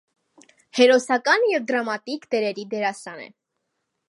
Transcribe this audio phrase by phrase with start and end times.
[0.77, 3.33] Հերոսական և դրամատիկ դերերի դերասան է։